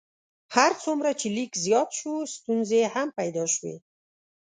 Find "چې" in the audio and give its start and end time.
1.19-1.27